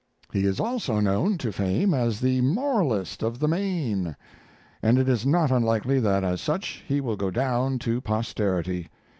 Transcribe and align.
He 0.33 0.45
is 0.45 0.59
also 0.59 0.99
known 0.99 1.37
to 1.37 1.51
fame 1.51 1.93
as 1.93 2.21
The 2.21 2.41
Moralist 2.41 3.21
of 3.21 3.37
the 3.37 3.47
Main; 3.47 4.15
and 4.81 4.97
it 4.97 5.07
is 5.07 5.27
not 5.27 5.51
unlikely 5.51 5.99
that 5.99 6.23
as 6.23 6.41
such 6.41 6.83
he 6.87 6.99
will 6.99 7.15
go 7.15 7.29
down 7.29 7.77
to 7.77 8.01
posterity. 8.01 8.89